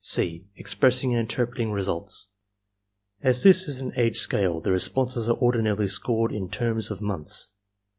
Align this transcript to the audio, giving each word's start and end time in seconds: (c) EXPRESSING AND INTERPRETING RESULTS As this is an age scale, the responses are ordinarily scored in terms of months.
(c) 0.03 0.47
EXPRESSING 0.55 1.11
AND 1.11 1.19
INTERPRETING 1.19 1.71
RESULTS 1.71 2.31
As 3.21 3.43
this 3.43 3.67
is 3.67 3.81
an 3.81 3.91
age 3.95 4.17
scale, 4.17 4.59
the 4.59 4.71
responses 4.71 5.29
are 5.29 5.37
ordinarily 5.37 5.87
scored 5.87 6.31
in 6.31 6.49
terms 6.49 6.89
of 6.89 7.03
months. 7.03 7.49